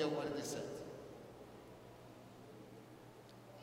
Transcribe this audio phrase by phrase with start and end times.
[0.00, 0.64] Ezequiel 47.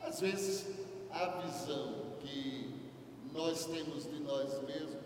[0.02, 0.66] Às vezes,
[1.10, 2.92] a visão que
[3.32, 5.02] nós temos de nós mesmos,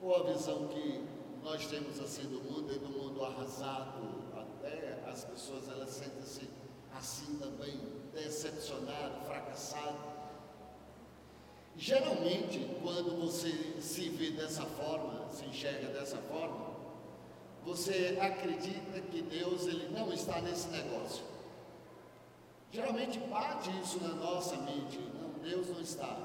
[0.00, 1.04] ou a visão que
[1.42, 4.00] nós temos assim do mundo e do mundo arrasado,
[4.34, 6.48] até as pessoas elas sentem-se
[6.96, 7.80] assim também,
[8.14, 10.10] decepcionado, fracassado.
[11.76, 16.69] Geralmente, quando você se vê dessa forma, se enxerga dessa forma,
[17.70, 21.24] você acredita que Deus ele não está nesse negócio.
[22.72, 26.18] Geralmente bate isso na nossa mente, não, Deus não está.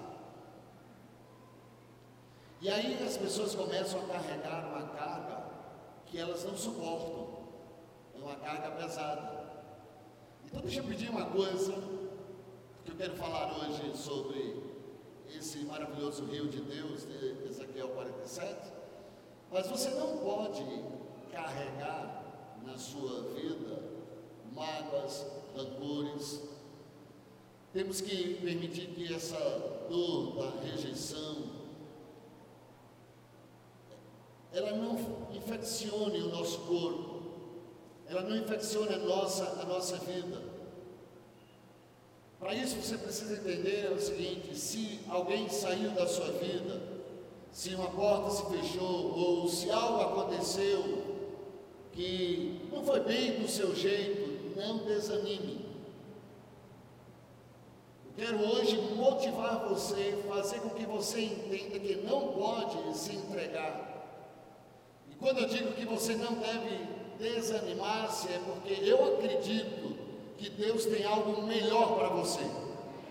[2.60, 5.46] E aí as pessoas começam a carregar uma carga
[6.08, 7.46] que elas não suportam.
[8.16, 9.46] É uma carga pesada.
[10.46, 11.74] Então deixa eu pedir uma coisa,
[12.84, 14.64] que eu quero falar hoje sobre
[15.30, 18.74] esse maravilhoso rio de Deus, de Ezequiel 47.
[19.52, 20.64] Mas você não pode
[21.36, 23.84] carregar na sua vida
[24.56, 26.42] mágoas, rancores.
[27.74, 29.38] Temos que permitir que essa
[29.90, 31.54] dor da rejeição
[34.54, 34.98] ela não
[35.34, 37.24] infeccione o nosso corpo,
[38.08, 40.42] ela não infeccione a nossa, a nossa vida.
[42.40, 46.82] Para isso você precisa entender o seguinte: se alguém saiu da sua vida,
[47.52, 51.05] se uma porta se fechou, ou se algo aconteceu
[51.96, 55.66] que não foi bem do seu jeito, não desanime.
[58.18, 63.94] Eu quero hoje motivar você, fazer com que você entenda que não pode se entregar.
[65.10, 66.86] E quando eu digo que você não deve
[67.18, 69.96] desanimar-se, é porque eu acredito
[70.38, 72.44] que Deus tem algo melhor para você.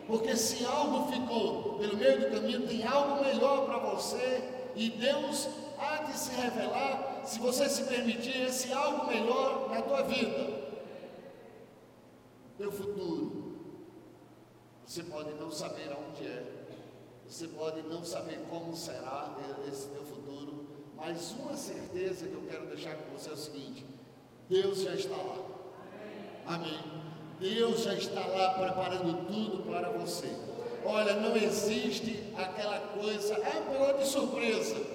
[0.07, 4.45] Porque se algo ficou pelo meio do caminho, tem algo melhor para você,
[4.77, 10.03] e Deus há de se revelar se você se permitir esse algo melhor na tua
[10.03, 10.65] vida.
[12.59, 13.45] Teu futuro.
[14.87, 16.65] Você pode não saber aonde é.
[17.27, 19.35] Você pode não saber como será
[19.67, 20.67] esse teu futuro,
[20.97, 23.85] mas uma certeza que eu quero deixar com você é o seguinte:
[24.49, 25.39] Deus já está lá.
[26.47, 26.79] Amém.
[27.41, 30.29] Deus já está lá preparando tudo para você.
[30.85, 34.94] Olha, não existe aquela coisa, é um pegou de surpresa.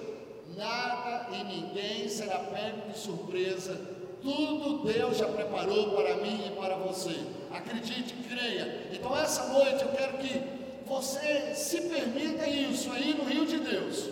[1.50, 3.74] Ninguém será pego de surpresa.
[4.22, 7.16] Tudo Deus já preparou para mim e para você.
[7.50, 8.88] Acredite, creia.
[8.92, 10.42] Então, essa noite eu quero que
[10.86, 14.10] você se permita isso aí no rio de Deus.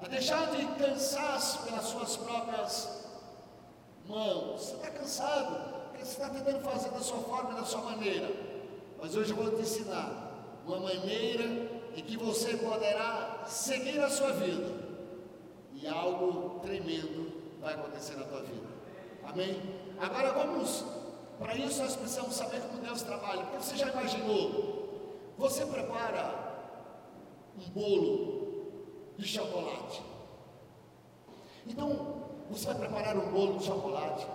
[0.00, 3.06] A deixar de cansaço pelas suas próprias
[4.06, 4.60] mãos.
[4.60, 8.30] Você está cansado, porque você está tentando fazer da sua forma e da sua maneira.
[9.00, 11.44] Mas hoje eu vou te ensinar uma maneira
[11.96, 14.81] em que você poderá seguir a sua vida
[15.82, 18.68] e algo tremendo vai acontecer na tua vida.
[19.24, 19.60] Amém?
[20.00, 20.84] Agora vamos,
[21.38, 23.42] para isso nós precisamos saber como Deus trabalha.
[23.42, 25.34] Porque você já imaginou?
[25.38, 26.62] Você prepara
[27.58, 30.02] um bolo de chocolate.
[31.66, 34.26] Então, você vai preparar um bolo de chocolate.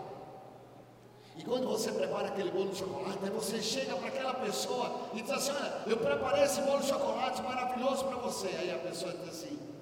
[1.38, 5.22] E quando você prepara aquele bolo de chocolate, aí você chega para aquela pessoa e
[5.22, 8.48] diz assim: Olha, eu preparei esse bolo de chocolate maravilhoso para você.
[8.48, 9.77] Aí a pessoa diz assim: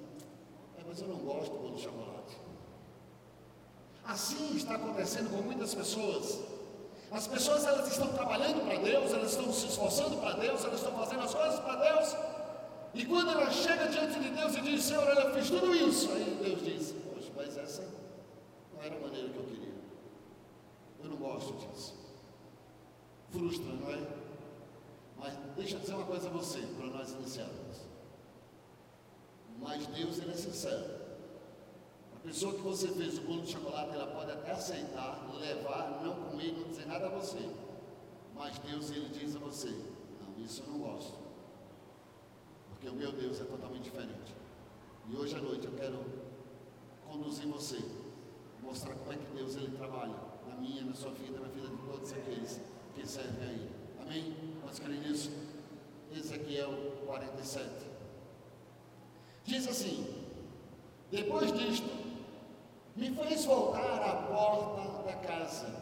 [0.96, 2.38] Mas eu não gosto do bolo de chocolate.
[4.02, 6.40] Assim está acontecendo com muitas pessoas.
[7.10, 10.96] As pessoas elas estão trabalhando para Deus, elas estão se esforçando para Deus, elas estão
[10.96, 12.16] fazendo as coisas para Deus.
[12.94, 16.10] E quando ela chega diante de Deus e diz: Senhor, ela fez tudo isso.
[16.12, 17.82] Aí Deus diz: Poxa, mas essa
[18.74, 19.74] não era a maneira que eu queria.
[21.04, 21.94] Eu não gosto disso.
[23.30, 23.98] Frustra, não é?
[25.18, 27.85] Mas deixa eu dizer uma coisa a você, para nós iniciarmos.
[29.60, 30.96] Mas Deus ele é sincero.
[32.14, 36.14] A pessoa que você fez o bolo de chocolate, ela pode até aceitar, levar, não
[36.24, 37.48] comer, não dizer nada a você.
[38.34, 39.70] Mas Deus ele diz a você:
[40.20, 41.16] Não, isso eu não gosto.
[42.70, 44.34] Porque o meu Deus é totalmente diferente.
[45.08, 46.04] E hoje à noite eu quero
[47.06, 47.78] conduzir você,
[48.62, 50.16] mostrar como é que Deus ele trabalha
[50.48, 52.60] na minha, na sua vida, na vida de todos aqueles
[52.94, 53.70] que servem aí.
[54.02, 54.36] Amém?
[54.60, 55.30] Pode crer nisso?
[56.12, 56.72] Ezequiel
[57.06, 57.95] 47.
[59.46, 60.04] Diz assim:
[61.10, 61.88] Depois disto,
[62.96, 65.72] me fez voltar à porta da casa,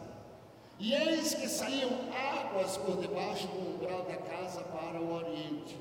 [0.77, 5.79] e eis que saíam águas por debaixo do umbral da casa para o oriente,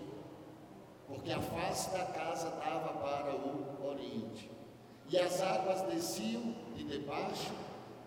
[1.06, 4.50] porque a face da casa dava para o oriente,
[5.10, 7.52] e as águas desciam de debaixo,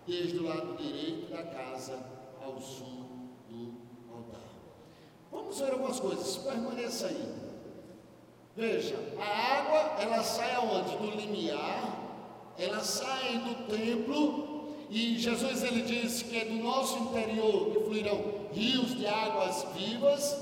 [0.06, 2.02] desde o lado direito da casa
[2.42, 3.06] ao sul
[3.48, 3.74] do
[4.12, 4.40] altar.
[5.30, 7.47] Vamos ver algumas coisas, permaneça aí.
[8.58, 10.96] Veja, a água ela sai aonde?
[10.96, 11.96] Do limiar
[12.58, 18.20] ela sai do templo E Jesus ele disse que é do nosso interior que fluirão
[18.52, 20.36] rios de águas vivas.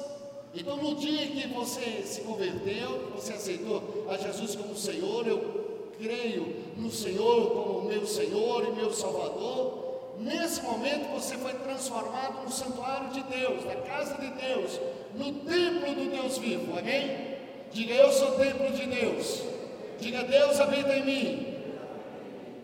[0.54, 6.56] Então, no dia que você se converteu, você aceitou a Jesus como Senhor, eu creio
[6.76, 10.14] no Senhor como meu Senhor e meu Salvador.
[10.18, 14.80] Nesse momento você foi transformado no santuário de Deus, na casa de Deus,
[15.14, 17.25] no templo do Deus vivo, amém?
[17.76, 19.42] Diga eu sou templo de Deus,
[20.00, 21.46] diga Deus habita em mim.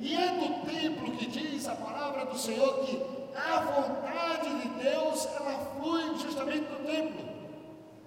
[0.01, 2.99] E é do templo que diz a palavra do Senhor que
[3.37, 7.29] a vontade de Deus ela flui justamente do templo.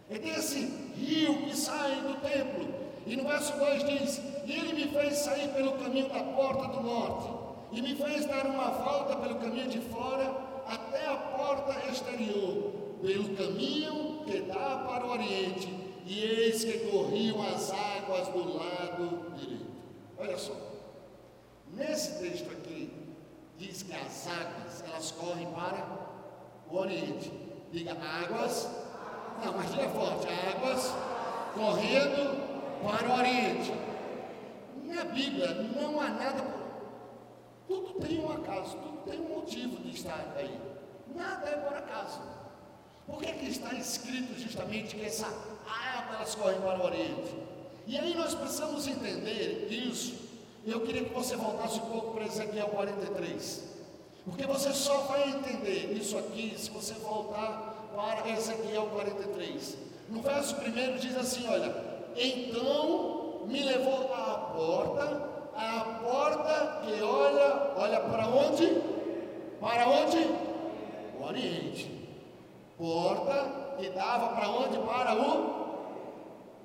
[0.09, 0.65] E tem esse
[0.97, 2.73] rio que sai do templo.
[3.05, 6.81] E no verso 2 diz: E ele me fez sair pelo caminho da porta do
[6.81, 7.29] norte
[7.71, 10.35] e me fez dar uma volta pelo caminho de fora
[10.67, 17.41] até a porta exterior, pelo caminho que dá para o oriente, e eis que corriam
[17.41, 19.65] as águas do lado direito.
[20.17, 20.53] Olha só,
[21.73, 22.91] nesse texto aqui,
[23.57, 25.85] diz que as águas, elas correm para
[26.69, 27.31] o oriente.
[27.71, 28.69] Diga águas,
[29.43, 30.93] não, mas diga forte, águas
[31.53, 33.73] correndo para o oriente.
[34.85, 36.65] Na Bíblia não há nada
[37.67, 40.59] tudo tem um acaso, tudo tem um motivo de estar aí.
[41.15, 42.21] Nada é por acaso.
[43.07, 45.27] Por que, que está escrito justamente que essa
[45.71, 47.35] água elas correm para o Oriente?
[47.87, 50.15] E aí nós precisamos entender isso.
[50.65, 53.63] Eu queria que você voltasse um pouco para Ezequiel 43.
[54.25, 59.77] Porque você só vai entender isso aqui se você voltar para Ezequiel 43.
[60.09, 61.75] No verso primeiro diz assim: Olha,
[62.15, 68.81] então me levou à porta a porta que olha, olha para onde?
[69.61, 70.17] Para onde?
[71.17, 71.89] O Oriente.
[72.77, 74.77] Porta que dava para onde?
[74.79, 75.54] Para o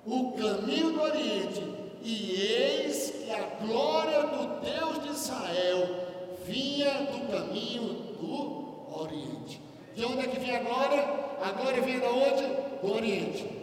[0.06, 1.80] o caminho do Oriente.
[2.02, 5.88] E eis que a glória do Deus de Israel
[6.44, 9.60] vinha do caminho do Oriente.
[9.94, 11.02] De onde é que vinha a glória?
[11.42, 12.42] A glória vinha de onde?
[12.80, 13.60] Do Oriente.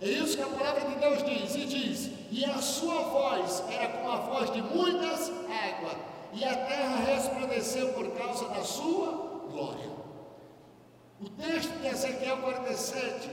[0.00, 3.88] É isso que a palavra de Deus diz, e diz: E a sua voz era
[3.88, 5.96] como a voz de muitas águas,
[6.32, 9.90] e a terra resplandeceu por causa da sua glória.
[11.20, 13.28] O texto de Ezequiel 47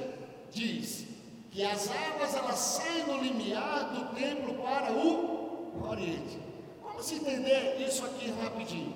[0.52, 1.15] diz
[1.56, 6.38] que as águas elas saem do limiar do templo para o Oriente.
[6.84, 8.94] Vamos entender isso aqui rapidinho.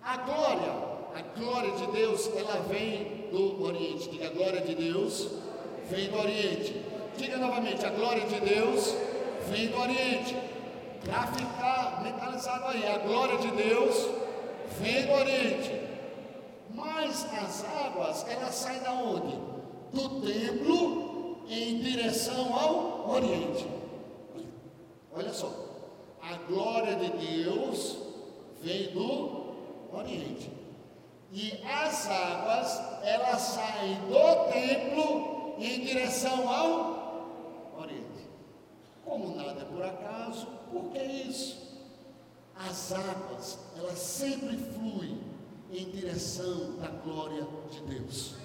[0.00, 0.72] A glória,
[1.16, 4.08] a glória de Deus, ela vem do Oriente.
[4.08, 5.30] Diga a glória de Deus
[5.90, 6.80] vem do Oriente.
[7.16, 8.94] Diga novamente, a glória de Deus
[9.48, 10.36] vem do Oriente.
[11.04, 14.08] Para ficar mentalizado aí, a glória de Deus
[14.78, 15.72] vem do Oriente.
[16.72, 19.36] Mas as águas, elas saem da onde?
[19.92, 21.09] Do templo
[21.50, 23.66] em direção ao Oriente.
[25.12, 25.52] Olha só,
[26.22, 27.98] a glória de Deus
[28.62, 29.54] vem do
[29.92, 30.50] Oriente.
[31.32, 37.00] E as águas, elas saem do templo em direção ao
[39.10, 41.58] como nada é por acaso, por que isso?
[42.54, 45.18] As águas, elas sempre fluem
[45.72, 48.36] em direção da glória de Deus.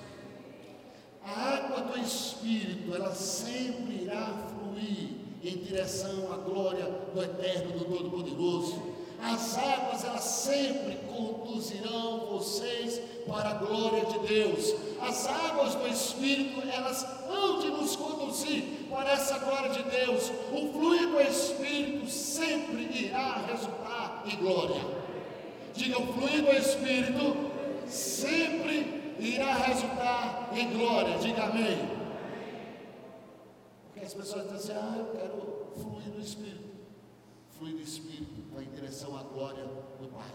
[1.26, 5.10] A água do Espírito, ela sempre irá fluir
[5.44, 8.96] em direção à glória do Eterno, do Todo-Poderoso.
[9.22, 14.76] As águas, elas sempre conduzirão vocês para a glória de Deus.
[15.02, 20.72] As águas do Espírito, elas hão de nos conduzir para essa glória de Deus, o
[20.72, 24.82] fluir do Espírito sempre irá resultar em glória.
[25.74, 27.36] Diga, o fluir do Espírito
[27.88, 29.54] sempre irá
[30.66, 31.18] em glória.
[31.18, 31.78] Diga amém.
[33.86, 36.76] Porque as pessoas dizem assim, ah, eu quero fluir do Espírito.
[37.58, 39.64] Fluir do Espírito vai em direção à glória
[40.00, 40.32] do Pai.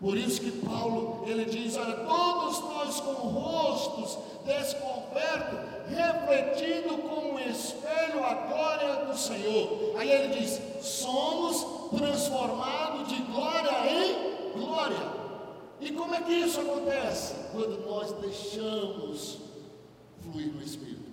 [0.00, 7.38] Por isso que Paulo, ele diz, olha, todos nós com rostos descobertos, refletindo como um
[7.38, 9.94] espelho a glória do Senhor.
[9.96, 11.64] Aí ele diz, somos
[11.96, 15.21] transformados de glória em glória.
[15.82, 17.34] E como é que isso acontece?
[17.50, 19.38] Quando nós deixamos
[20.22, 21.10] fluir no Espírito.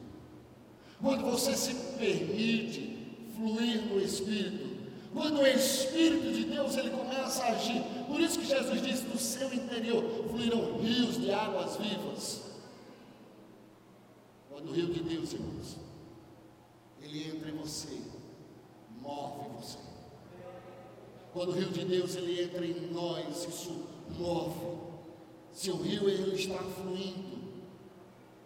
[1.01, 4.69] Quando você se permite fluir no Espírito.
[5.11, 9.17] Quando o Espírito de Deus ele começa a agir, por isso que Jesus disse: do
[9.17, 12.41] seu interior fluirão rios de águas vivas.
[14.51, 15.77] Quando o rio de Deus, irmãos,
[17.01, 17.97] ele entra em você,
[19.01, 19.79] move você.
[21.33, 24.79] Quando o rio de Deus ele entra em nós, isso move.
[25.51, 27.39] Se o rio ele está fluindo,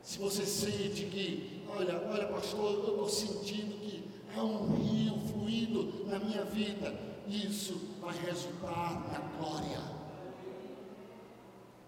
[0.01, 4.03] se você sente que, olha, olha, pastor, eu estou sentindo que
[4.35, 6.93] há um rio fluindo na minha vida,
[7.27, 9.93] isso vai resultar na glória.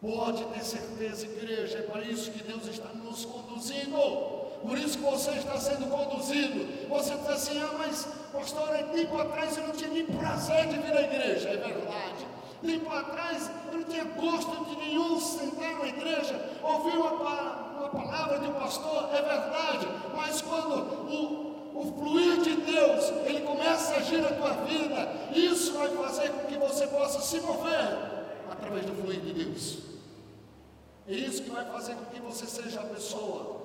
[0.02, 3.98] Pode ter certeza, igreja, é para isso que Deus está nos conduzindo.
[4.62, 6.88] Por isso que você está sendo conduzido.
[6.90, 10.78] Você diz assim, ah, mas pastor, há tempo atrás eu não tinha nem prazer de
[10.78, 11.50] vir à igreja.
[11.50, 12.15] É verdade.
[12.66, 18.40] Tempo atrás eu não tinha gosto de nenhum sentar na igreja, ouvir uma, uma palavra
[18.40, 19.88] de um pastor, é verdade.
[20.16, 20.74] Mas quando
[21.08, 26.30] o, o fluir de Deus, ele começa a agir na tua vida, isso vai fazer
[26.30, 28.16] com que você possa se mover
[28.50, 29.80] através do fluir de Deus.
[31.08, 33.62] É isso que vai fazer com que você seja a pessoa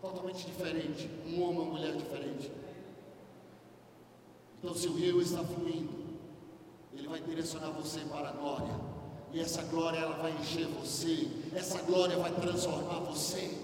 [0.00, 2.50] totalmente diferente, um homem ou uma mulher diferente.
[4.58, 5.97] Então, se o rio está fluindo,
[6.98, 8.74] ele vai direcionar você para a glória.
[9.32, 11.28] E essa glória ela vai encher você.
[11.54, 13.56] Essa glória vai transformar você.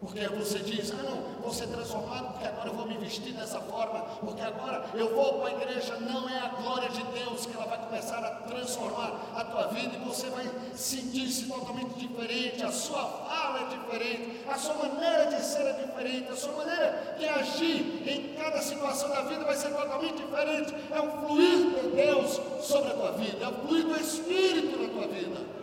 [0.00, 3.60] Porque você diz, ah não, vou ser transformado porque agora eu vou me vestir dessa
[3.60, 5.96] forma, porque agora eu vou para a igreja.
[5.98, 9.96] Não é a glória de Deus que ela vai começar a transformar a tua vida
[9.96, 15.44] e você vai sentir-se totalmente diferente, a sua fala é diferente, a sua maneira de
[15.44, 19.70] ser é diferente, a sua maneira de agir em cada situação da vida vai ser
[19.70, 20.74] totalmente diferente.
[20.92, 24.88] É o fluir de Deus sobre a tua vida, é o fluir do Espírito na
[24.90, 25.57] tua vida.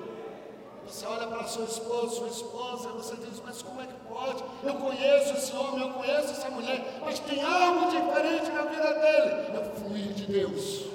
[0.88, 4.44] Você olha para seu esposo, sua esposa, você diz, mas como é que pode?
[4.64, 9.58] Eu conheço esse homem, eu conheço essa mulher, mas tem algo diferente na vida dele.
[9.58, 10.86] É fluir de Deus.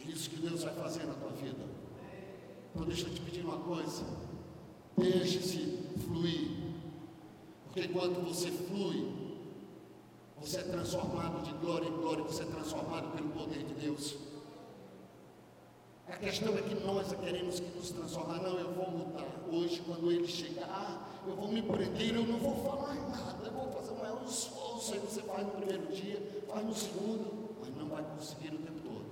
[0.00, 1.64] É isso que Deus vai fazer na tua vida.
[2.74, 4.04] Então deixa eu te pedir uma coisa.
[4.96, 6.50] Deixe-se fluir.
[7.66, 9.12] Porque quando você flui,
[10.40, 14.16] você é transformado de glória em glória, você é transformado pelo poder de Deus.
[16.10, 18.42] A questão é que nós queremos que nos transformar.
[18.42, 19.26] Não, eu vou mudar.
[19.52, 23.46] Hoje, quando ele chegar, eu vou me prender, eu não vou falar nada.
[23.46, 24.94] Eu vou fazer um maior esforço.
[24.94, 28.80] Aí você faz no primeiro dia, faz no segundo, mas não vai conseguir o tempo
[28.82, 29.04] todo.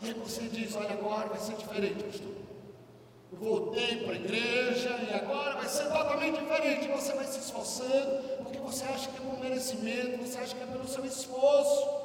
[0.00, 2.34] Aí você diz, olha, agora vai ser diferente, pastor.
[3.32, 6.88] Eu voltei para a igreja e agora vai ser totalmente diferente.
[6.88, 10.66] Você vai se esforçando, porque você acha que é por merecimento, você acha que é
[10.66, 12.01] pelo seu esforço.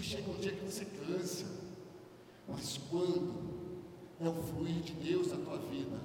[0.00, 1.44] Chega um dia que você cansa,
[2.46, 3.34] mas quando
[4.20, 5.98] é o fluir de Deus na tua vida,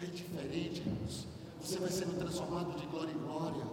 [0.00, 1.26] é diferente, irmãos.
[1.60, 3.66] Você vai sendo transformado de glória em glória.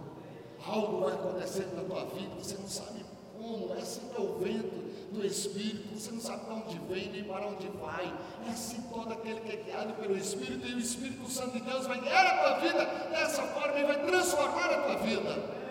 [0.65, 3.06] Algo vai acontecendo na tua vida, você não sabe
[3.38, 3.74] como.
[3.75, 7.24] É assim que é o vento do Espírito, você não sabe para onde vem nem
[7.24, 8.13] para onde vai.
[8.46, 11.86] É assim todo aquele que é guiado pelo Espírito, e o Espírito Santo de Deus
[11.86, 15.66] vai guiar a tua vida dessa forma e vai transformar a tua vida.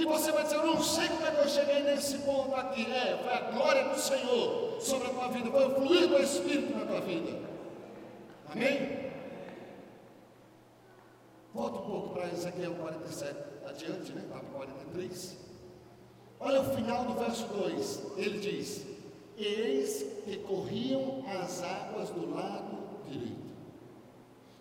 [0.00, 2.90] E você vai dizer, eu não sei como é que eu cheguei nesse ponto aqui.
[2.90, 6.74] É, foi a glória do Senhor sobre a tua vida, foi o fluir do Espírito
[6.74, 7.38] na tua vida.
[8.50, 9.10] Amém?
[11.52, 14.24] Volta um pouco para Ezequiel 47, adiante, né?
[14.30, 15.36] Para 43.
[16.40, 18.02] Olha o final do verso 2.
[18.16, 18.86] Ele diz:
[19.36, 23.50] Eis que corriam as águas do lado direito.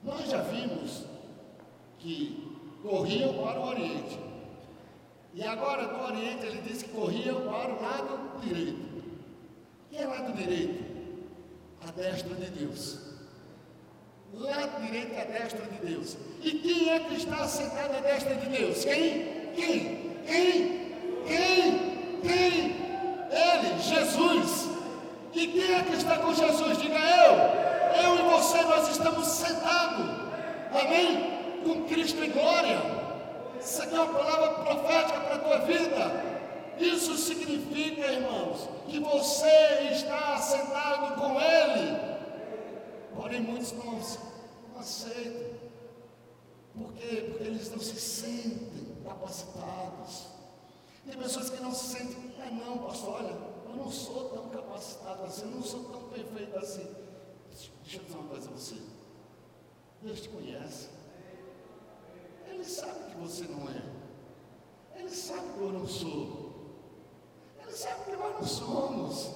[0.04, 1.06] Nós já vimos
[1.98, 4.29] que corriam para o Oriente.
[5.34, 8.90] E agora do Oriente ele diz que corriam para o lado direito.
[9.92, 10.84] E é lado direito?
[11.88, 13.00] A destra de Deus.
[14.34, 16.18] Lado direito a destra de Deus.
[16.42, 18.84] E quem é que está sentado à destra de Deus?
[18.84, 19.54] Quem?
[19.56, 20.14] Quem?
[20.26, 20.96] Quem?
[21.26, 22.20] Quem?
[22.22, 22.76] Quem?
[23.32, 24.70] Ele, Jesus.
[25.34, 26.78] E quem é que está com Jesus?
[26.80, 27.70] Diga eu.
[28.04, 30.06] Eu e você, nós estamos sentados.
[30.72, 31.62] Amém?
[31.64, 32.99] Com Cristo em glória.
[33.60, 36.40] Isso aqui é uma palavra profética para a tua vida.
[36.78, 42.20] Isso significa, irmãos, que você está sentado com Ele.
[43.16, 45.60] Porém, muitos não, não aceitam.
[46.74, 47.26] Por quê?
[47.30, 50.28] Porque eles não se sentem capacitados.
[51.06, 53.36] Tem pessoas que não se sentem, ah não, pastor, olha,
[53.68, 56.88] eu não sou tão capacitado assim, eu não sou tão perfeito assim.
[57.84, 58.76] Deixa eu dizer uma coisa a você.
[60.02, 60.99] Deus te conhece.
[62.52, 64.00] Ele sabe que você não é.
[65.00, 66.50] Ele sabe que eu não sou.
[67.62, 69.30] Ele sabe que nós não somos.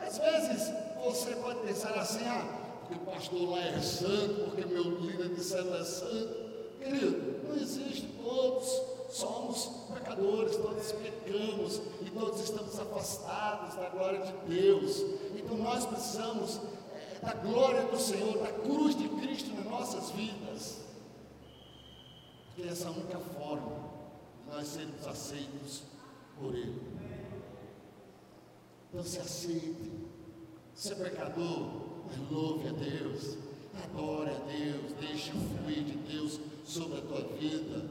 [0.00, 0.72] Às vezes
[1.04, 5.42] você pode pensar assim, ah, porque o pastor lá é santo, porque meu líder de
[5.42, 6.48] célula é santo.
[6.78, 8.80] Querido, não existe, todos
[9.10, 15.02] somos pecadores, todos pecamos e todos estamos afastados da glória de Deus.
[15.36, 16.60] Então nós precisamos
[16.94, 20.87] é, da glória do Senhor, da cruz de Cristo nas nossas vidas
[22.58, 23.88] que é essa única forma
[24.44, 25.82] de nós sermos aceitos
[26.36, 26.82] por Ele.
[28.88, 29.92] Então se aceite.
[30.74, 31.70] Se é pecador,
[32.28, 33.36] louve a Deus,
[33.84, 37.88] adore a Deus, deixe o fluir de Deus sobre a tua vida.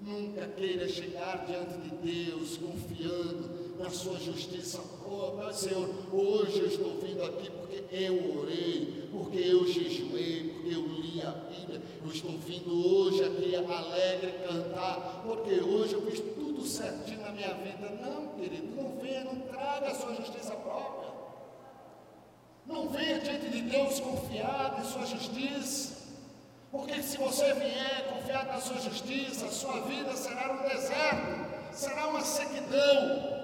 [0.00, 4.80] Nunca queira chegar diante de Deus confiando na sua justiça.
[5.04, 8.99] Oh, Senhor, hoje eu estou vindo aqui porque eu orei,
[13.80, 17.90] alegre cantar, porque hoje eu fiz tudo certinho na minha vida.
[18.00, 21.10] Não, querido, não venha, não traga a sua justiça própria.
[22.66, 26.00] Não venha diante de Deus confiado em sua justiça.
[26.70, 32.20] Porque se você vier confiado na sua justiça, sua vida será um deserto, será uma
[32.20, 33.40] sequidão.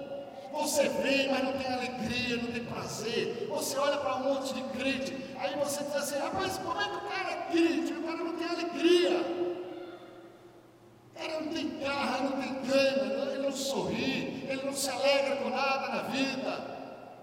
[0.53, 3.47] Você vem, mas não tem alegria, não tem prazer.
[3.49, 6.95] Você olha para um monte de crente, aí você diz assim: rapaz, como é que
[6.95, 7.93] o cara é crente?
[7.93, 9.46] O cara não tem alegria.
[11.17, 15.49] Cara não tem garra, não tem gana, ele não sorri, ele não se alegra com
[15.49, 16.77] nada na vida.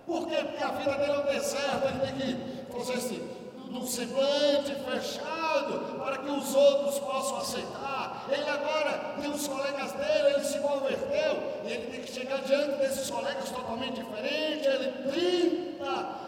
[0.06, 0.36] Por quê?
[0.36, 3.30] Porque a vida dele é um deserto, ele tem que fazer assim,
[3.70, 8.26] num semblante fechado, para que os outros possam aceitar.
[8.30, 12.76] Ele agora tem os colegas dele, ele se converteu, e ele tem que chegar diante
[12.78, 16.23] desses colegas totalmente diferentes, ele tenta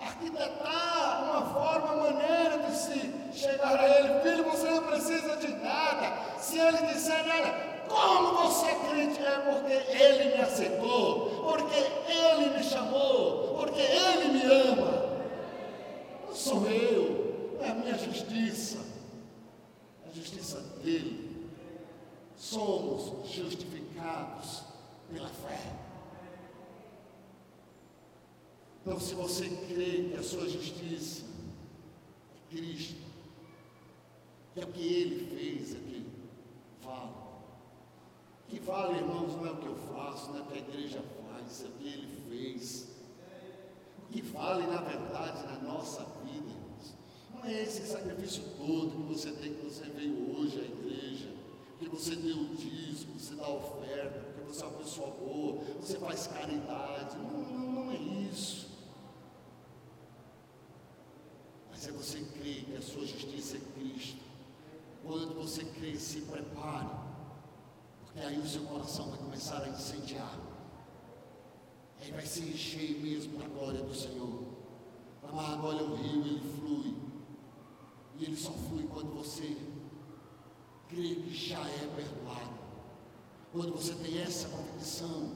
[0.00, 4.20] arquitetar uma forma, uma maneira de se chegar a ele.
[4.20, 6.38] Filho, você não precisa de nada.
[6.38, 9.20] Se ele disser, olha, como você crente?
[9.22, 11.76] É porque ele me aceitou, porque
[12.10, 15.00] ele me chamou, porque ele me ama
[16.40, 18.78] sou eu, é a minha justiça,
[20.06, 21.50] a justiça dele.
[22.36, 24.62] Somos justificados
[25.12, 25.89] pela fé.
[28.80, 31.24] Então, se você crê que a sua justiça
[32.34, 32.96] é Cristo,
[34.54, 36.06] que é o que ele fez aqui,
[36.82, 37.12] vale.
[38.48, 41.02] Que vale, irmãos, não é o que eu faço, não é o que a igreja
[41.28, 42.88] faz, é o que ele fez.
[43.98, 46.04] O que vale, na verdade, na nossa
[47.42, 51.32] não é esse sacrifício todo que você tem, que você veio hoje à igreja,
[51.78, 55.98] que você deu o dízimo, você dá oferta, porque você é uma pessoa boa, você
[55.98, 57.16] faz caridade.
[57.16, 58.68] Não, não, não é isso.
[61.70, 64.20] Mas é você crer que a sua justiça é Cristo.
[65.02, 66.88] Quando você crê, se prepare,
[68.04, 70.38] porque aí o seu coração vai começar a incendiar.
[72.00, 74.44] Aí vai se encher mesmo da glória do Senhor.
[75.22, 76.96] Amado, olha o rio, ele flui.
[78.18, 79.56] E ele só flui quando você
[80.88, 82.58] crê que já é perdoado.
[83.52, 85.30] Quando você tem essa convicção.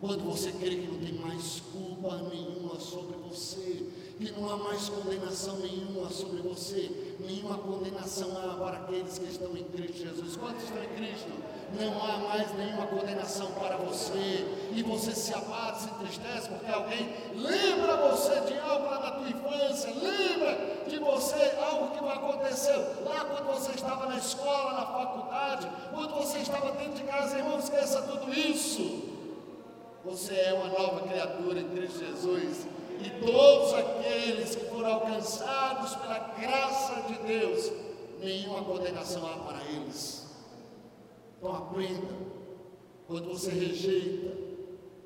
[0.00, 3.90] Quando você crê que não tem mais culpa nenhuma sobre você.
[4.18, 7.09] Que não há mais condenação nenhuma sobre você.
[7.20, 10.36] Nenhuma condenação há para aqueles que estão em Cristo Jesus.
[10.36, 11.30] Quantos estão em Cristo?
[11.78, 14.46] Não há mais nenhuma condenação para você.
[14.72, 19.28] E você se abate, se entristece porque alguém lembra você de algo lá da tua
[19.28, 19.90] infância.
[19.90, 26.14] Lembra de você algo que aconteceu lá quando você estava na escola, na faculdade, quando
[26.14, 29.10] você estava dentro de casa, irmão, esqueça tudo isso.
[30.04, 32.66] Você é uma nova criatura em Cristo Jesus.
[33.04, 37.72] E todos aqueles que foram alcançados pela graça de Deus,
[38.20, 40.26] nenhuma condenação há para eles.
[41.38, 42.14] Então aprenda,
[43.06, 44.36] quando você rejeita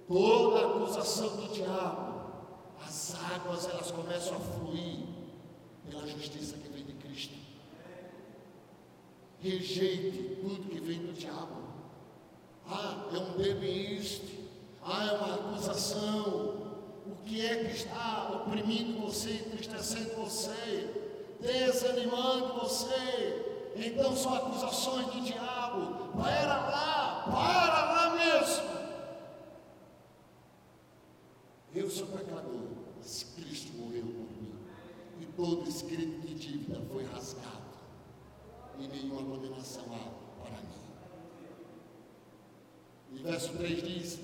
[0.09, 2.15] toda acusação do diabo,
[2.85, 4.99] as águas elas começam a fluir
[5.89, 7.35] pela justiça que vem de Cristo.
[9.41, 11.63] Rejeite tudo que vem do diabo.
[12.67, 14.41] Ah, é um debeíste.
[14.83, 16.64] Ah, é uma acusação.
[17.25, 20.91] Que é que está oprimindo você, entristecendo você,
[21.41, 23.73] desanimando você?
[23.77, 26.13] Então são acusações do diabo.
[26.13, 28.75] Para lá, para lá mesmo.
[31.75, 34.35] Eu sou pecador, mas Cristo morreu por
[35.37, 37.65] todo escrito de dívida foi rasgado
[38.79, 40.69] e nenhuma condenação há para mim.
[43.13, 44.19] E verso 3 diz: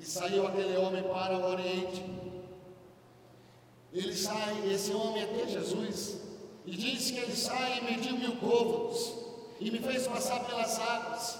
[0.00, 2.04] E saiu aquele homem para o Oriente.
[3.96, 6.18] Ele sai, esse homem até Jesus,
[6.66, 9.14] e diz que ele sai e mediu mil côvados,
[9.58, 11.38] e me fez passar pelas águas,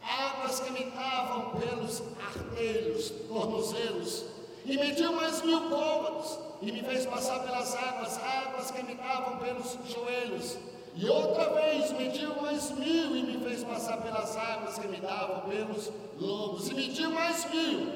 [0.00, 4.24] águas que me davam pelos artelhos, tornozelos,
[4.64, 9.38] e mediu mais mil côvados, e me fez passar pelas águas, águas que me davam
[9.38, 10.58] pelos joelhos.
[10.94, 15.50] E outra vez mediu mais mil e me fez passar pelas águas que me davam
[15.50, 16.68] pelos lombos.
[16.68, 17.92] E mediu mais mil.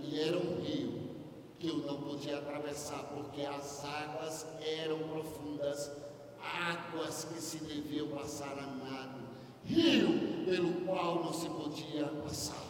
[0.00, 0.97] E era um rio
[1.58, 5.90] que eu não podia atravessar, porque as águas eram profundas,
[6.40, 9.20] águas que se deviam passar a nado,
[9.64, 12.64] rio pelo qual não se podia passar.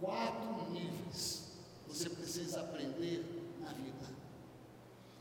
[0.00, 1.48] Quatro níveis
[1.88, 3.38] você precisa aprender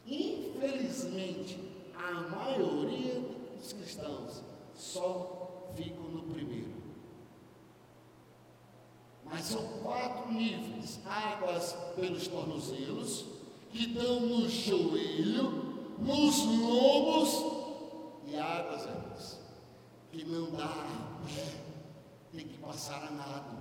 [0.07, 1.59] Infelizmente,
[1.93, 3.19] a maioria
[3.57, 4.41] dos cristãos
[4.73, 6.76] só ficam no primeiro.
[9.29, 13.25] Mas são quatro níveis: águas pelos tornozelos,
[13.71, 17.57] que dão no joelho, nos lombos,
[18.27, 19.39] e águas antes,
[20.11, 20.85] que não dá
[21.25, 21.53] pé,
[22.33, 23.57] tem que passar a nado.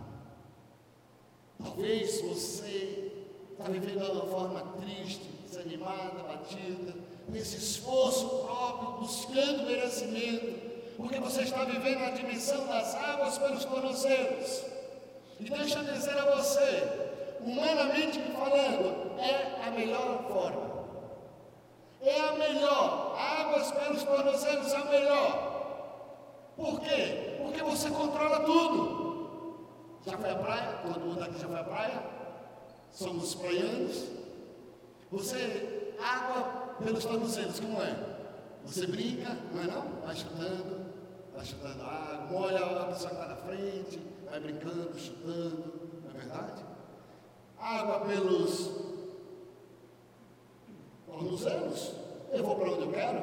[1.62, 3.12] Talvez você
[3.52, 6.94] está vivendo de uma forma triste, desanimada, batida,
[7.28, 14.75] nesse esforço próprio, buscando merecimento, porque você está vivendo a dimensão das águas pelos tornozelos.
[15.38, 16.88] E deixa eu dizer a você,
[17.40, 20.76] humanamente falando, é a melhor forma.
[22.00, 23.16] É a melhor.
[23.18, 25.56] Águas pelos tornozelos é a melhor.
[26.56, 27.38] Por quê?
[27.42, 29.06] Porque você controla tudo.
[30.06, 30.80] Já foi à praia?
[30.82, 32.02] Todo mundo aqui já foi à praia?
[32.90, 34.04] Somos praianos.
[35.10, 37.94] Você, água pelos tornozelos, como é?
[38.64, 39.82] Você brinca, não é não?
[40.04, 40.86] Vai chutando,
[41.34, 46.14] vai chutando água, molha a pessoa que está na frente, vai brincando, chutando, não é
[46.14, 46.62] verdade?
[47.58, 48.70] Água pelos
[51.06, 51.92] tornozelos.
[52.32, 53.22] Eu vou para onde eu quero.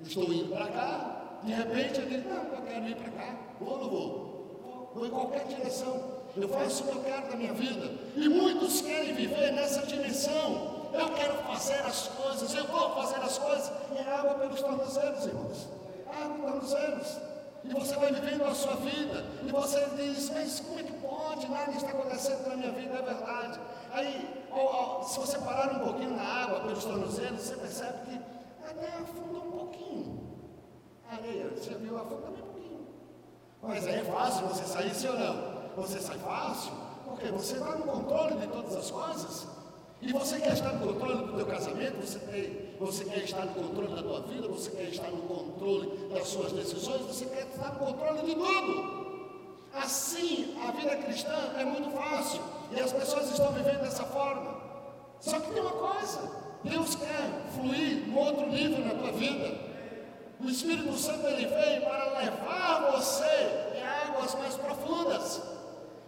[0.00, 1.40] Estou indo para cá.
[1.44, 3.36] De repente eu digo, não, eu quero ir para cá.
[3.60, 4.60] Vou ou não vou?
[4.64, 6.18] Vou, vou em qualquer direção.
[6.36, 7.90] Eu faço o que eu quero da minha vida.
[8.16, 10.88] E muitos querem viver nessa dimensão.
[10.92, 13.72] Eu quero fazer as coisas, eu vou fazer as coisas.
[13.92, 15.68] E é água pelos tornozelos, irmãos.
[16.06, 17.27] Água pelos tornozelos.
[17.68, 19.24] E você vai vivendo a sua vida.
[19.46, 21.48] E você diz, mas como é que pode?
[21.48, 23.60] Nada está acontecendo na minha vida, é verdade.
[23.92, 24.44] Aí,
[25.06, 28.20] se você parar um pouquinho na água pelos tornozelos, você percebe que
[28.64, 30.28] até afunda um pouquinho.
[31.10, 32.86] Areia, você viu, afunda bem um pouquinho.
[33.62, 35.58] Mas aí é fácil você sair, sim ou não?
[35.76, 36.72] Você sai fácil,
[37.04, 39.46] porque você está no controle de todas as coisas.
[40.00, 43.54] E você quer estar no controle do teu casamento, você, tem, você quer estar no
[43.54, 47.72] controle da tua vida, você quer estar no controle das suas decisões, você quer estar
[47.72, 49.08] no controle de tudo.
[49.72, 54.58] Assim, a vida cristã é muito fácil e as pessoas estão vivendo dessa forma.
[55.20, 56.30] Só que tem uma coisa:
[56.64, 59.68] Deus quer fluir no outro nível na tua vida.
[60.40, 65.42] O Espírito Santo ele veio para levar você em águas mais profundas.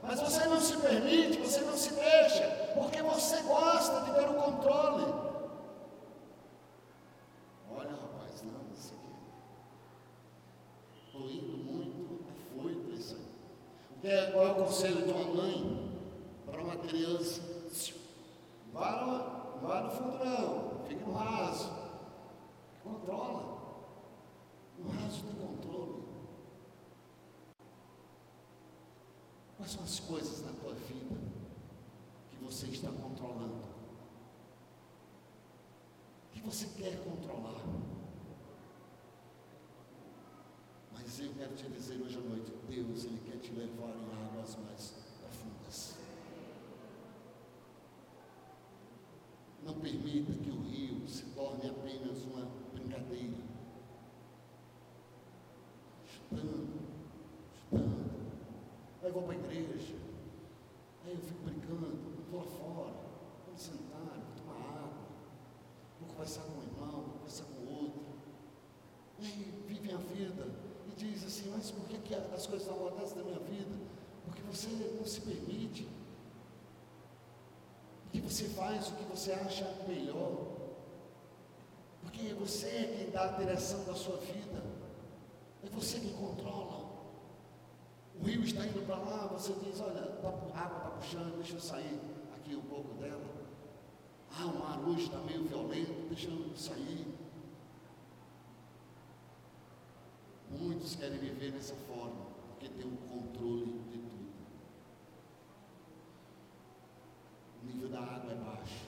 [0.03, 2.43] Mas você não se permite, você não se deixa,
[2.75, 5.13] porque você gosta de ter o controle.
[7.71, 9.15] Olha, rapaz, não, isso aqui.
[11.21, 13.17] Muito, é foito isso.
[14.03, 15.91] É, qual é o conselho de uma mãe
[16.47, 17.43] para uma criança?
[18.73, 21.71] Vá no, vá no fundo não, fique no raso.
[22.83, 23.61] Controla.
[24.79, 26.05] No raso tem controle.
[29.57, 31.17] Quais são as coisas na tua vida
[32.31, 33.69] que você está controlando?
[36.33, 37.61] Que você quer controlar?
[41.21, 44.57] Mas eu quero te dizer hoje à noite, Deus, Ele quer te levar em águas
[44.65, 45.99] mais profundas.
[49.63, 53.37] Não permita que o rio se torne apenas uma brincadeira.
[56.07, 56.81] Chutando,
[57.55, 58.01] chutando.
[59.03, 59.97] Aí eu vou para a igreja.
[61.05, 61.99] Aí eu fico brincando,
[62.31, 62.95] vou lá fora,
[63.47, 65.07] vou sentar, vou tomar água,
[66.01, 68.01] vou conversar com um irmão, vou conversar com outro.
[69.19, 72.87] E aí vive a vida e diz assim, mas por que, que as coisas não
[72.87, 73.77] acontecem na minha vida?
[74.25, 75.87] Porque você não se permite.
[78.05, 80.57] Porque você faz o que você acha melhor.
[82.03, 84.63] Porque você é quem dá a direção da sua vida.
[85.63, 86.89] É você quem controla.
[88.19, 91.55] O rio está indo para lá, você diz, olha, tá, a água está puxando, deixa
[91.55, 92.01] eu sair
[92.35, 93.25] aqui um pouco dela.
[94.31, 97.07] Ah, o mar hoje está meio violento, deixa eu sair.
[100.51, 102.30] Muitos querem viver dessa forma,
[102.61, 104.29] porque tem o controle de tudo.
[107.63, 108.87] O nível da água é baixo.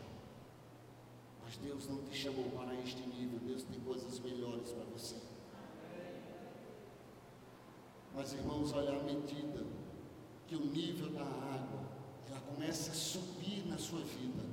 [1.43, 5.17] Mas Deus não te chamou para este nível, Deus tem coisas melhores para você.
[8.15, 9.65] Mas irmãos, olha à medida
[10.47, 11.81] que o nível da água
[12.29, 14.45] ela começa a subir na sua vida.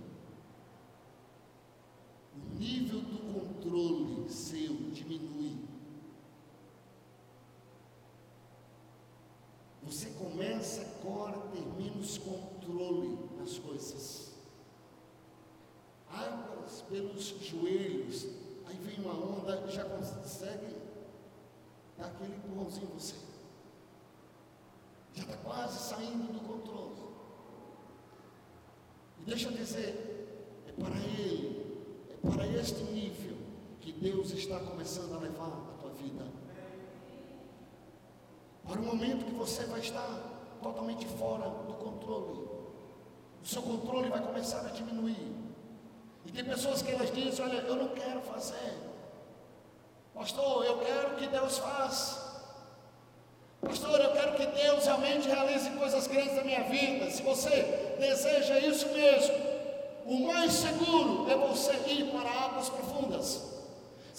[2.37, 5.38] O nível do controle seu diminui.
[9.89, 14.33] Você começa agora a ter menos controle nas coisas.
[16.11, 18.27] Águas pelos joelhos,
[18.65, 20.75] aí vem uma onda, já consegue
[21.97, 23.29] dar aquele empurrãozinho em você
[25.19, 26.95] já está quase saindo do controle.
[29.19, 31.75] E deixa eu dizer, é para Ele,
[32.09, 33.37] é para este nível
[33.81, 36.25] que Deus está começando a levar a tua vida.
[38.69, 40.07] Para o momento que você vai estar
[40.61, 42.47] totalmente fora do controle.
[43.41, 45.35] O seu controle vai começar a diminuir.
[46.23, 48.77] E tem pessoas que elas dizem: Olha, eu não quero fazer.
[50.13, 52.29] Pastor, eu quero que Deus faça.
[53.59, 57.09] Pastor, eu quero que Deus realmente realize coisas grandes na minha vida.
[57.09, 59.35] Se você deseja isso mesmo,
[60.05, 63.58] o mais seguro é você ir para águas profundas.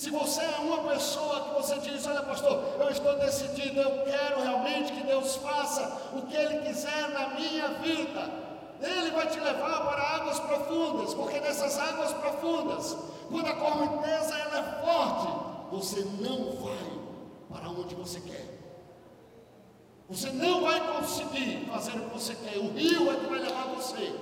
[0.00, 4.40] Se você é uma pessoa que você diz, olha pastor, eu estou decidido, eu quero
[4.40, 5.82] realmente que Deus faça
[6.14, 8.32] o que Ele quiser na minha vida.
[8.80, 12.96] Ele vai te levar para águas profundas, porque nessas águas profundas,
[13.28, 17.00] quando a correnteza ela é forte, você não vai
[17.50, 18.58] para onde você quer.
[20.08, 22.56] Você não vai conseguir fazer o que você quer.
[22.56, 24.14] O rio é que vai levar você.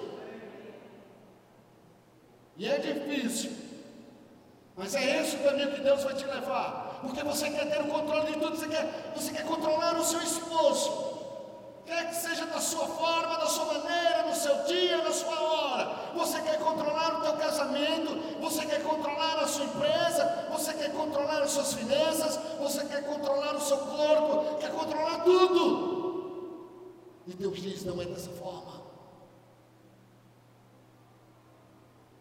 [2.56, 3.67] E é difícil.
[4.78, 6.98] Mas é esse o caminho que Deus vai te levar.
[7.02, 8.56] Porque você quer ter o controle de tudo.
[8.56, 11.18] Você quer, você quer controlar o seu esposo
[11.88, 16.12] quer que seja da sua forma, da sua maneira, no seu dia, na sua hora.
[16.14, 21.42] Você quer controlar o teu casamento, você quer controlar a sua empresa, você quer controlar
[21.42, 27.22] as suas finanças, você quer controlar o seu corpo, quer controlar tudo.
[27.26, 28.77] E Deus diz: não é dessa forma.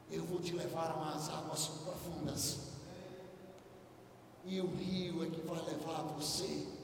[0.10, 2.60] Eu vou te levar umas águas profundas.
[4.46, 6.78] E o rio é que vai levar você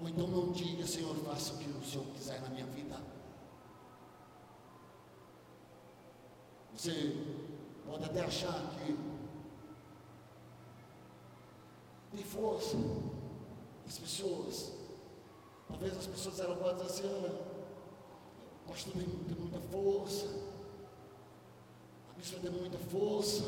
[0.00, 3.00] ou então não diga, Senhor, faça o que o Senhor quiser na minha vida.
[6.76, 7.24] Você
[7.86, 8.94] pode até achar que
[12.14, 12.76] tem força.
[13.86, 14.72] As pessoas,
[15.68, 17.34] talvez as pessoas eram dizer assim, olha,
[18.66, 20.26] pastor tem, tem muita força,
[22.24, 23.44] a pessoa tem muita força,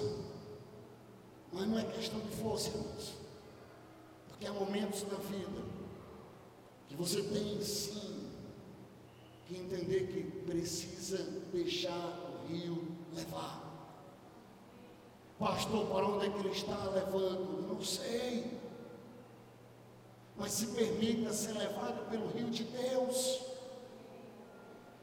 [1.51, 3.15] mas não é questão de força, irmãos,
[4.29, 5.63] porque há momentos na vida
[6.87, 8.29] que você tem sim
[9.47, 11.17] que entender que precisa
[11.55, 13.65] deixar o rio levar.
[15.39, 17.67] Pastor, para onde é que ele está levando?
[17.67, 18.59] Não sei.
[20.37, 23.41] Mas se permita ser levado pelo rio de Deus.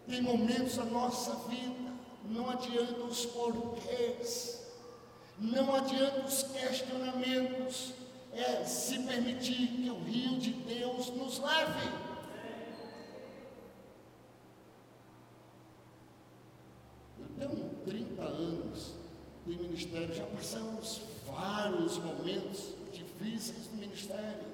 [0.08, 1.83] Tem momentos da nossa vida,
[2.26, 4.62] não adianta os porquês,
[5.38, 7.94] não adianta os questionamentos,
[8.32, 11.92] é se permitir que o rio de Deus nos leve.
[17.38, 18.94] Tenho 30 anos
[19.46, 24.54] de ministério, já passamos vários momentos difíceis no ministério.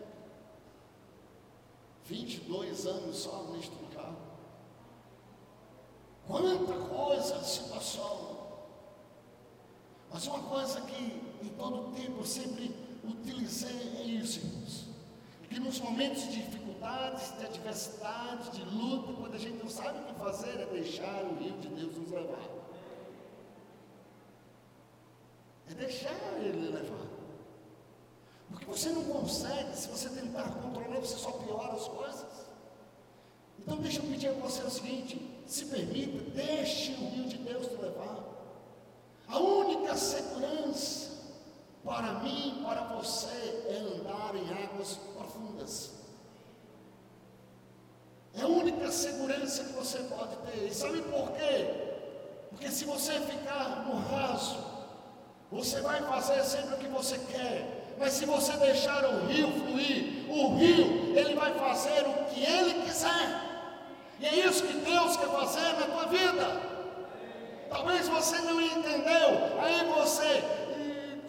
[2.05, 4.28] 22 anos só neste lugar.
[6.69, 8.29] Quanta coisa se passou.
[10.11, 14.85] Mas uma coisa que em todo tempo sempre utilizei é isso, irmãos.
[15.49, 20.03] Que nos momentos de dificuldades, de adversidade, de luta, quando a gente não sabe o
[20.03, 22.47] que fazer, é deixar o rio de Deus nos levar.
[25.71, 27.07] É deixar ele levar.
[28.51, 32.45] Porque você não consegue, se você tentar controlar, você só piora as coisas.
[33.57, 37.65] Então deixa eu pedir a você o seguinte, se permita, deixe o rio de Deus
[37.67, 38.19] te levar.
[39.27, 41.09] A única segurança
[41.83, 45.91] para mim, para você, é andar em águas profundas.
[48.35, 50.67] É a única segurança que você pode ter.
[50.67, 51.67] E sabe por quê?
[52.51, 54.63] Porque se você ficar no raso,
[55.51, 57.95] você vai fazer sempre o que você quer.
[57.97, 62.85] Mas se você deixar o rio fluir, o rio, ele vai fazer o que ele
[62.85, 63.48] quiser.
[64.19, 66.69] E é isso que Deus quer fazer na tua vida.
[67.69, 70.43] Talvez você não entendeu, aí você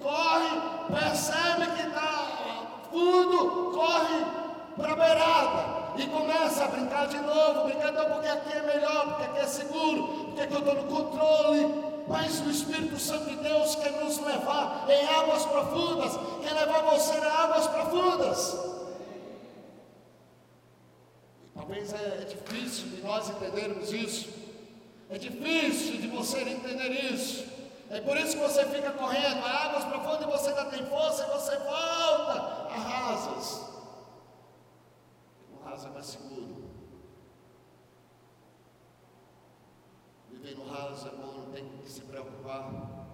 [0.03, 0.49] corre,
[0.89, 4.25] percebe que está fundo, corre
[4.77, 9.25] para a beirada e começa a brincar de novo, brincando porque aqui é melhor, porque
[9.25, 11.91] aqui é seguro, porque aqui eu estou no controle.
[12.09, 17.17] Mas o Espírito Santo de Deus quer nos levar em águas profundas, quer levar você
[17.19, 18.70] a águas profundas.
[21.71, 24.29] Talvez é, é difícil de nós entendermos isso.
[25.09, 27.49] É difícil de você entender isso.
[27.89, 31.31] É por isso que você fica correndo águas profundas e você ainda tem força e
[31.31, 33.71] você volta a rasas.
[35.53, 36.71] O raso é mais seguro.
[40.29, 43.07] Viver no raso é bom, não tem que se preocupar.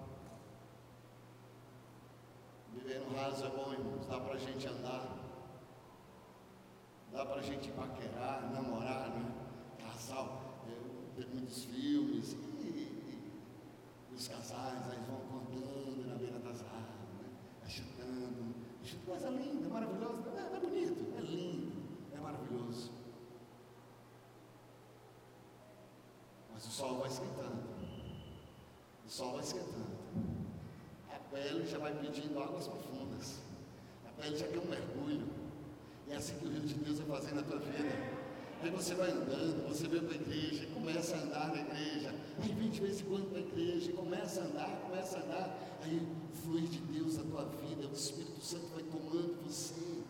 [2.73, 5.16] Viver no raso é bom, irmãos, dá para a gente andar
[7.17, 9.31] dá para a gente paquerar, namorar, né?
[9.79, 16.61] Casal, é, tem muitos filmes, e, e, os casais aí vão contando na beira das
[16.61, 17.29] árvores, né?
[17.63, 17.79] Mas
[18.93, 21.71] é coisa linda, maravilhosa, é, é bonito, é lindo,
[22.13, 22.91] é maravilhoso.
[26.53, 27.63] Mas o sol vai esquentando,
[29.03, 29.97] o sol vai esquentando.
[31.11, 33.39] A pele já vai pedindo águas profundas,
[34.05, 35.36] a pele já quer um mergulho.
[36.09, 38.17] É assim que o rio de Deus vai fazer na tua vida.
[38.61, 42.51] Aí você vai andando, você vem para a igreja, começa a andar na igreja, aí
[42.53, 45.97] vem de vez em quando para a igreja, começa a andar, começa a andar, aí
[45.97, 50.01] o fluir de Deus na tua vida, o Espírito Santo vai tomando você,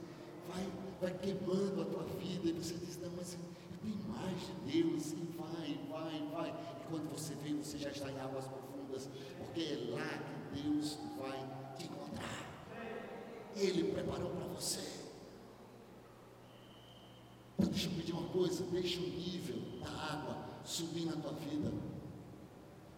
[0.47, 0.65] vai,
[1.01, 3.39] vai queimando a tua vida, e você diz, não, mas eu
[3.81, 6.49] tenho mais de Deus, e vai, vai, vai.
[6.49, 10.97] E quando você vê, você já está em águas profundas, porque é lá que Deus
[11.19, 12.47] vai te encontrar.
[13.57, 14.96] Ele preparou para você.
[17.59, 21.71] Deixa eu pedir uma coisa, deixa o nível da água subir na tua vida.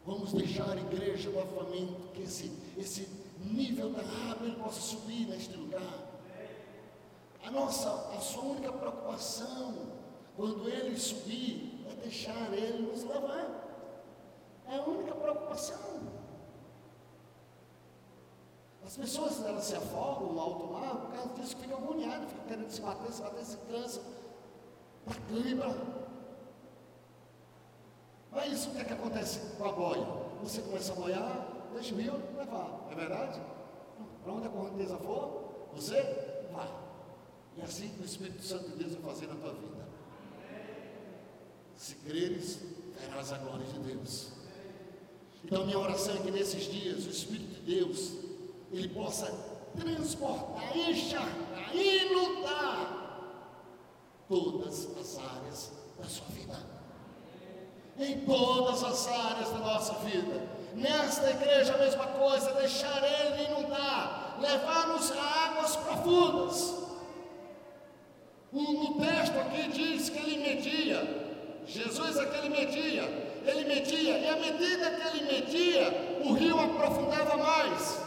[0.06, 3.08] Vamos deixar a igreja do afamento, que esse, esse
[3.40, 6.10] nível da água possa subir neste lugar.
[7.44, 9.74] A nossa, a sua única preocupação,
[10.36, 13.70] quando ele subir, é deixar ele nos levar.
[14.68, 16.20] É a única preocupação.
[18.86, 22.70] As pessoas elas se afogam no alto mar por causa disso, ficam agoniadas, ficam querendo
[22.70, 23.58] se bater, se bater, se
[25.16, 25.76] cãibra.
[28.32, 30.06] Mas o que é que acontece com a boia?
[30.44, 33.42] Você começa a boiar, deixa o rio levar, é verdade?
[34.24, 36.70] Para onde a correnteza for, você vai.
[37.58, 39.88] E é assim o Espírito Santo de Deus vai fazer na tua vida.
[41.76, 42.60] Se creres,
[43.00, 44.32] verás a glória de Deus.
[45.44, 48.14] Então minha oração é que nesses dias o Espírito de Deus
[48.72, 49.34] ele possa
[49.76, 52.99] transportar, encharcar, inundar
[54.30, 56.60] todas as áreas da sua vida.
[57.98, 60.48] Em todas as áreas da nossa vida.
[60.76, 66.76] Nesta igreja a mesma coisa, deixar Ele inundar, levar-nos a águas profundas.
[68.54, 71.30] O, o texto aqui diz que Ele media,
[71.66, 73.04] Jesus aqui ele media,
[73.46, 78.00] Ele media, e à medida que Ele media, o rio aprofundava mais.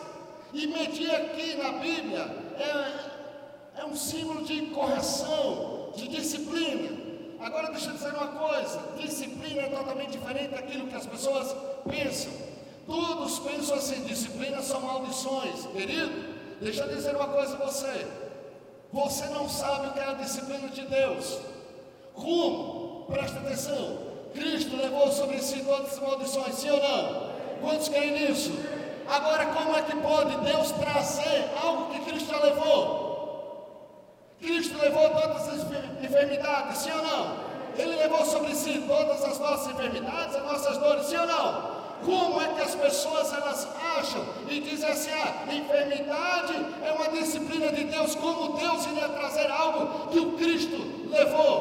[0.52, 2.22] E medir aqui na Bíblia
[2.58, 6.90] é, é um símbolo de correção, de disciplina.
[7.40, 11.54] Agora deixa eu dizer uma coisa: disciplina é totalmente diferente daquilo que as pessoas
[11.88, 12.32] pensam.
[12.86, 15.66] Todos pensam assim: disciplina são maldições.
[15.66, 18.06] Querido, deixa eu dizer uma coisa a você:
[18.92, 21.38] você não sabe o que é a disciplina de Deus.
[22.14, 23.06] Como?
[23.10, 24.12] Presta atenção.
[24.34, 27.32] Cristo levou sobre si todas as maldições, sim ou não?
[27.60, 28.52] Quantos querem nisso?
[29.08, 33.01] Agora, como é que pode Deus trazer algo que Cristo já levou?
[34.42, 35.66] Cristo levou todas as
[36.02, 37.36] enfermidades, sim ou não?
[37.78, 41.82] Ele levou sobre si todas as nossas enfermidades, as nossas dores, sim ou não?
[42.04, 47.70] Como é que as pessoas elas acham e dizem assim: ah, enfermidade é uma disciplina
[47.72, 51.51] de Deus, como Deus iria trazer algo que o Cristo levou?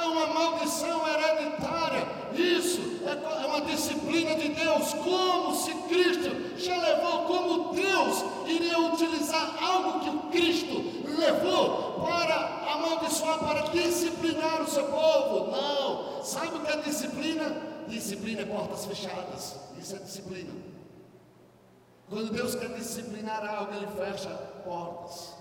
[0.00, 2.06] Há uma maldição hereditária.
[2.32, 4.94] Isso é, é uma disciplina de Deus.
[4.94, 10.82] Como se Cristo já levou, como Deus iria utilizar algo que o Cristo
[11.18, 15.50] levou para amaldiçoar, para disciplinar o seu povo.
[15.50, 16.24] Não.
[16.24, 17.56] Sabe o que é disciplina?
[17.86, 19.56] Disciplina é portas fechadas.
[19.78, 20.52] Isso é disciplina.
[22.08, 24.30] Quando Deus quer disciplinar algo, Ele fecha
[24.64, 25.34] portas.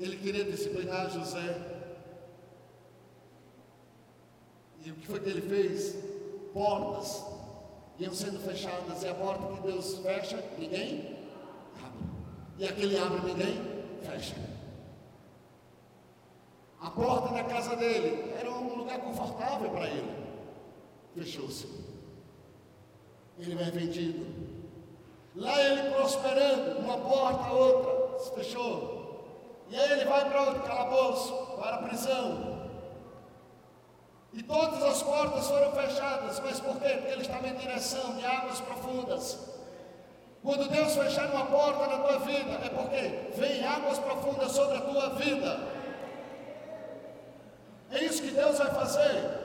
[0.00, 1.79] Ele queria disciplinar José.
[4.84, 5.96] E o que foi que ele fez?
[6.52, 7.24] Portas
[7.98, 11.18] iam sendo fechadas, e a porta que Deus fecha, ninguém
[11.76, 12.04] abre.
[12.58, 13.60] E aquele abre, ninguém
[14.02, 14.36] fecha.
[16.80, 20.16] A porta da casa dele era um lugar confortável para ele.
[21.14, 21.68] Fechou-se.
[23.38, 24.26] Ele vai vendido.
[25.36, 29.00] Lá ele prosperando, uma porta, outra, se fechou.
[29.68, 32.59] E aí ele vai para outro calabouço, para a prisão.
[34.32, 36.88] E todas as portas foram fechadas, mas por quê?
[36.90, 39.38] Porque ele estava em direção de águas profundas.
[40.42, 44.80] Quando Deus fechar uma porta na tua vida, é porque vem águas profundas sobre a
[44.80, 45.60] tua vida.
[47.90, 49.40] É isso que Deus vai fazer.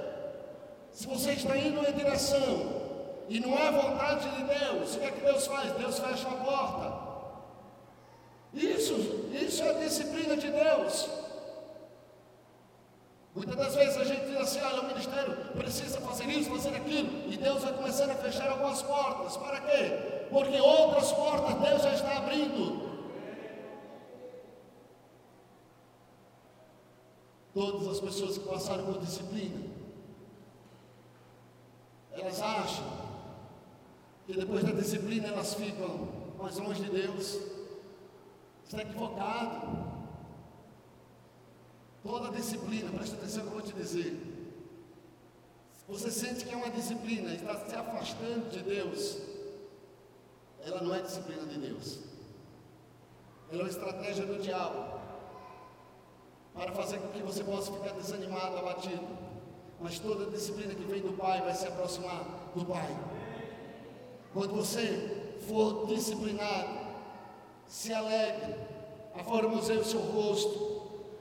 [0.92, 2.84] Se você está indo em direção
[3.28, 5.72] e não é vontade de Deus, o que é que Deus faz?
[5.74, 7.06] Deus fecha uma porta.
[8.54, 8.94] Isso,
[9.34, 11.10] isso é a disciplina de Deus.
[13.36, 17.30] Muitas das vezes a gente diz assim: olha, o ministério precisa fazer isso, fazer aquilo,
[17.30, 19.36] e Deus vai começando a fechar algumas portas.
[19.36, 20.28] Para quê?
[20.30, 22.96] Porque outras portas Deus já está abrindo.
[27.54, 29.66] Todas as pessoas que passaram por disciplina,
[32.12, 32.86] elas acham
[34.26, 36.08] que depois da disciplina elas ficam
[36.38, 37.38] mais longe de Deus.
[38.64, 39.85] Está equivocado.
[42.06, 44.16] Toda disciplina, presta atenção que eu vou te dizer.
[45.88, 49.18] você sente que é uma disciplina, está se afastando de Deus,
[50.64, 52.02] ela não é disciplina de Deus.
[53.52, 55.00] Ela é uma estratégia do diabo
[56.54, 59.08] para fazer com que você possa ficar desanimado, abatido.
[59.80, 62.24] Mas toda disciplina que vem do Pai vai se aproximar
[62.56, 62.96] do Pai.
[64.32, 66.86] Quando você for disciplinado,
[67.68, 68.56] se alegre,
[69.16, 70.75] aformosei o seu rosto,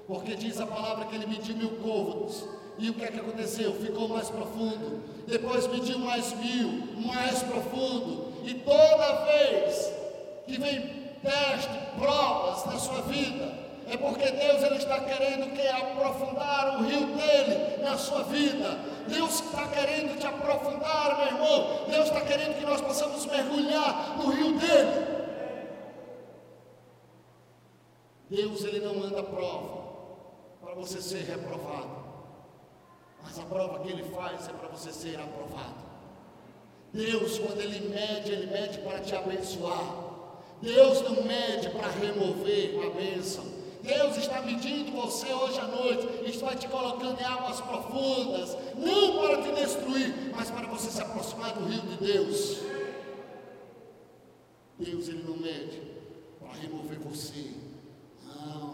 [0.07, 2.45] porque diz a palavra que ele mediu mil côvados.
[2.79, 3.73] E o que é que aconteceu?
[3.75, 5.03] Ficou mais profundo.
[5.27, 8.33] Depois mediu mais mil, mais profundo.
[8.45, 9.93] E toda vez
[10.47, 16.79] que vem teste, provas na sua vida, é porque Deus ele está querendo que aprofundar
[16.79, 18.79] o rio dele na sua vida.
[19.09, 21.87] Deus está querendo te aprofundar, meu irmão.
[21.89, 25.15] Deus está querendo que nós possamos mergulhar no rio dele.
[28.29, 29.84] Deus ele não manda prova
[30.75, 32.05] para você ser reprovado.
[33.23, 35.85] Mas a prova que ele faz é para você ser aprovado.
[36.93, 40.05] Deus, quando ele mede, ele mede para te abençoar.
[40.61, 43.45] Deus não mede para remover a bênção.
[43.83, 49.43] Deus está medindo você hoje à noite, está te colocando em águas profundas, não para
[49.43, 52.61] te destruir, mas para você se aproximar do rio de Deus.
[54.79, 55.83] Deus ele não mede
[56.41, 57.53] para remover você.
[58.25, 58.74] Não.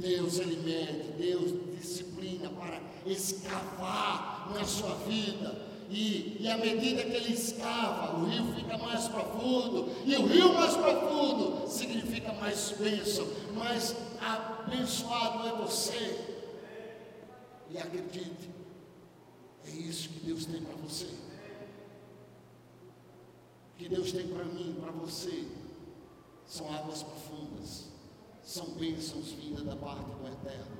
[0.00, 5.68] Deus mede, Deus disciplina para escavar na sua vida.
[5.90, 9.90] E, e à medida que ele escava, o rio fica mais profundo.
[10.06, 16.38] E o rio mais profundo significa mais bênção, mais abençoado é você.
[17.70, 18.50] E acredite,
[19.64, 21.08] é isso que Deus tem para você.
[23.76, 25.46] Que Deus tem para mim, para você,
[26.46, 27.86] são águas profundas,
[28.50, 30.76] são bênçãos vindas da parte do Eterno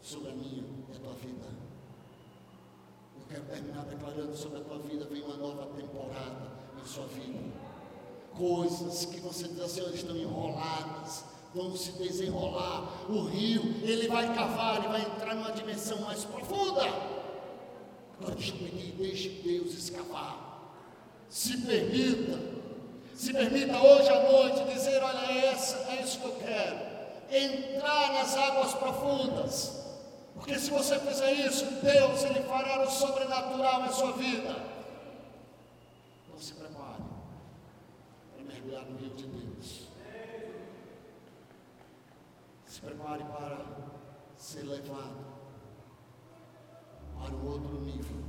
[0.00, 1.48] sobre a minha e a tua vida.
[3.16, 7.40] Eu quero terminar declarando sobre a tua vida, vem uma nova temporada em sua vida.
[8.36, 13.10] Coisas que você diz assim, estão enroladas, vão se desenrolar.
[13.10, 16.84] O rio, ele vai cavar, ele vai entrar numa dimensão mais profunda.
[18.20, 18.54] Agora deixa
[18.96, 20.72] deixe Deus escavar.
[21.28, 22.38] Se permita,
[23.14, 26.83] se permita hoje à noite dizer: olha, essa, é isso que eu quero.
[27.30, 29.84] Entrar nas águas profundas.
[30.34, 34.50] Porque se você fizer isso, Deus ele fará o sobrenatural na sua vida.
[36.26, 37.02] Então se prepare
[38.34, 39.88] para mergulhar no rio de Deus.
[42.66, 43.64] Se prepare para
[44.36, 45.24] ser levado
[47.18, 48.22] para um outro nível.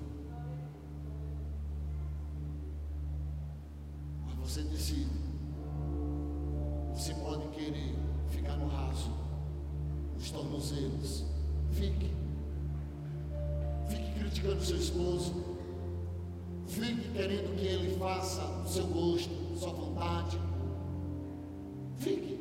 [4.25, 5.24] Mas você decide.
[10.35, 11.25] Tornozelos
[11.75, 12.09] Fique.
[13.89, 15.33] Fique criticando seu esposo.
[16.67, 20.39] Fique querendo que ele faça o seu gosto, sua vontade.
[21.97, 22.34] Fique.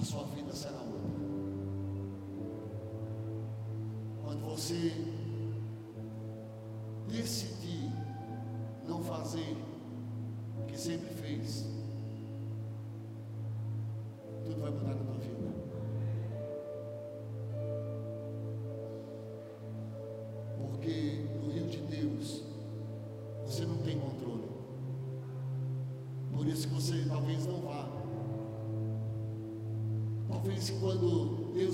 [0.00, 1.10] A sua vida será outra.
[4.24, 4.94] Quando você
[7.06, 7.92] decidir
[8.88, 9.58] não fazer
[10.58, 11.66] o que sempre fez,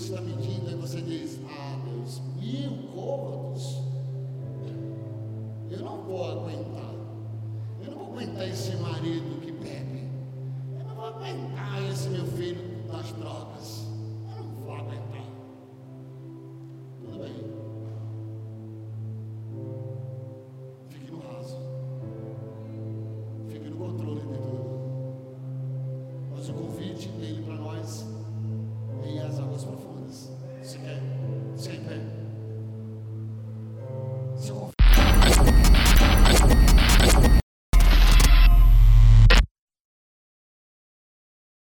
[0.07, 1.36] está medindo, aí você diz: